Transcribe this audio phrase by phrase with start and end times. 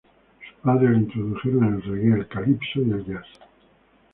[0.43, 3.27] Sus padres la introdujeron en el "reggae", el calipso y el jazz.